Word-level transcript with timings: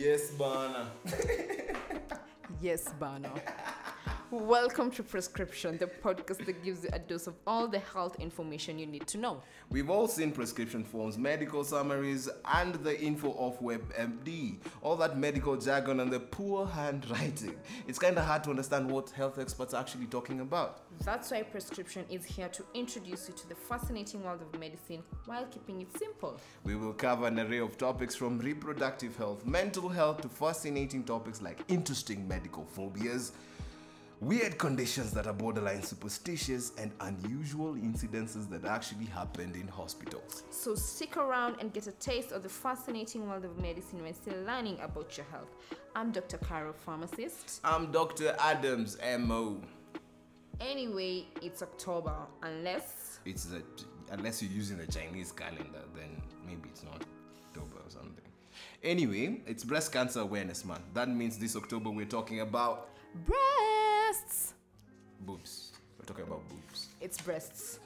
yes 0.00 0.32
bana. 0.38 0.88
Yes 2.62 2.88
bana. 3.00 3.28
Welcome 4.32 4.92
to 4.92 5.02
Prescription, 5.02 5.76
the 5.76 5.88
podcast 5.88 6.46
that 6.46 6.62
gives 6.62 6.84
you 6.84 6.90
a 6.92 7.00
dose 7.00 7.26
of 7.26 7.34
all 7.48 7.66
the 7.66 7.80
health 7.80 8.14
information 8.20 8.78
you 8.78 8.86
need 8.86 9.08
to 9.08 9.18
know. 9.18 9.42
We've 9.70 9.90
all 9.90 10.06
seen 10.06 10.30
prescription 10.30 10.84
forms, 10.84 11.18
medical 11.18 11.64
summaries, 11.64 12.28
and 12.44 12.76
the 12.76 12.96
info 13.00 13.32
of 13.32 13.58
WebMD. 13.60 14.58
All 14.82 14.94
that 14.98 15.18
medical 15.18 15.56
jargon 15.56 15.98
and 15.98 16.12
the 16.12 16.20
poor 16.20 16.64
handwriting. 16.64 17.56
It's 17.88 17.98
kind 17.98 18.16
of 18.18 18.24
hard 18.24 18.44
to 18.44 18.50
understand 18.50 18.88
what 18.88 19.10
health 19.10 19.40
experts 19.40 19.74
are 19.74 19.80
actually 19.80 20.06
talking 20.06 20.38
about. 20.38 20.82
That's 21.04 21.32
why 21.32 21.42
Prescription 21.42 22.04
is 22.08 22.24
here 22.24 22.48
to 22.50 22.62
introduce 22.72 23.26
you 23.26 23.34
to 23.34 23.48
the 23.48 23.56
fascinating 23.56 24.22
world 24.22 24.42
of 24.42 24.60
medicine 24.60 25.02
while 25.26 25.46
keeping 25.46 25.80
it 25.80 25.88
simple. 25.98 26.38
We 26.62 26.76
will 26.76 26.92
cover 26.92 27.26
an 27.26 27.40
array 27.40 27.58
of 27.58 27.76
topics 27.76 28.14
from 28.14 28.38
reproductive 28.38 29.16
health, 29.16 29.44
mental 29.44 29.88
health, 29.88 30.20
to 30.20 30.28
fascinating 30.28 31.02
topics 31.02 31.42
like 31.42 31.64
interesting 31.66 32.28
medical 32.28 32.64
phobias, 32.64 33.32
weird 34.20 34.58
conditions 34.58 35.12
that 35.12 35.26
are 35.26 35.32
borderline 35.32 35.82
superstitious, 35.82 36.72
and 36.78 36.92
unusual 37.00 37.74
incidences 37.74 38.48
that 38.50 38.64
actually 38.64 39.06
happened 39.06 39.56
in 39.56 39.66
hospitals. 39.66 40.44
So 40.50 40.74
stick 40.74 41.16
around 41.16 41.56
and 41.60 41.72
get 41.72 41.86
a 41.86 41.92
taste 41.92 42.32
of 42.32 42.42
the 42.42 42.48
fascinating 42.48 43.28
world 43.28 43.44
of 43.44 43.58
medicine 43.58 44.02
while 44.02 44.12
still 44.12 44.42
learning 44.44 44.78
about 44.82 45.16
your 45.16 45.26
health. 45.30 45.48
I'm 45.96 46.12
Dr. 46.12 46.38
Carol, 46.38 46.74
pharmacist. 46.74 47.60
I'm 47.64 47.90
Dr. 47.90 48.36
Adams, 48.38 48.98
MO. 49.18 49.60
Anyway, 50.60 51.26
it's 51.40 51.62
October, 51.62 52.14
unless 52.42 53.20
It's 53.24 53.48
a, 53.52 53.62
unless 54.12 54.42
you're 54.42 54.52
using 54.52 54.76
the 54.76 54.86
Chinese 54.86 55.32
calendar, 55.32 55.82
then 55.96 56.20
maybe 56.46 56.68
it's 56.68 56.84
not 56.84 57.02
October 57.46 57.76
or 57.76 57.88
something. 57.88 58.24
Anyway, 58.82 59.40
it's 59.46 59.64
Breast 59.64 59.92
Cancer 59.92 60.20
Awareness 60.20 60.66
Month. 60.66 60.82
That 60.92 61.08
means 61.08 61.38
this 61.38 61.56
October 61.56 61.90
we're 61.90 62.04
talking 62.04 62.40
about 62.40 62.90
breasts. 64.14 64.54
boobs. 65.20 65.72
We're 65.98 66.04
talking 66.04 66.24
about 66.24 66.48
boobs. 66.48 66.88
It's 67.00 67.20
breasts. 67.20 67.78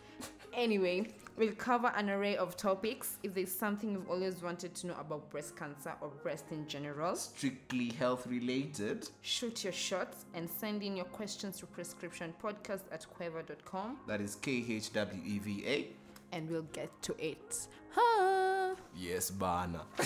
Anyway, 0.55 1.09
we'll 1.37 1.53
cover 1.53 1.93
an 1.97 2.09
array 2.09 2.37
of 2.37 2.57
topics. 2.57 3.19
If 3.23 3.35
there's 3.35 3.51
something 3.53 3.91
you've 3.93 4.09
always 4.09 4.41
wanted 4.43 4.75
to 4.77 4.87
know 4.87 4.95
about 4.99 5.29
breast 5.31 5.55
cancer 5.57 5.93
or 6.01 6.09
breast 6.23 6.45
in 6.53 6.67
general, 6.69 7.15
Strictly 7.17 7.91
health 7.91 8.27
related. 8.27 9.09
shoot 9.21 9.65
your 9.65 9.73
shots 9.73 10.25
and 10.35 10.49
send 10.49 10.83
in 10.83 10.97
your 10.97 11.07
questions 11.07 11.59
to 11.59 11.67
prescriptionpodcast 11.67 12.83
at 12.93 13.05
khweva.com 13.19 13.99
That 14.07 14.21
is 14.23 14.37
K 14.37 14.65
H 14.69 14.93
W 14.93 15.23
E 15.27 15.39
V 15.41 15.65
A. 15.67 15.89
and 16.35 16.49
we'll 16.49 16.69
get 16.73 16.91
to 17.03 17.15
it. 17.19 17.67
Huh. 17.91 18.77
Yes, 18.97 19.31
Bana. 19.31 19.83